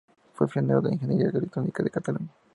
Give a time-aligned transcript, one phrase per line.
[0.33, 2.29] Fue pionero de la ingeniería electrónica en Cataluña.